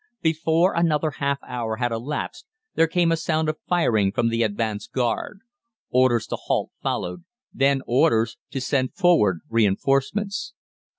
[0.23, 4.93] Before another half hour had elapsed there came a sound of firing from the advanced
[4.93, 5.41] guard.
[5.91, 10.55] Orders to halt followed, then orders to send forward reinforcements.